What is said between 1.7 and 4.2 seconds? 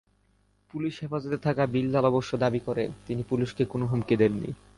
বিল্লাল অবশ্য দাবি করেন, তিনি পুলিশকে কোনো হুমকি